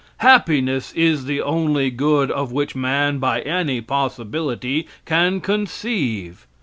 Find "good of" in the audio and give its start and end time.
1.91-2.51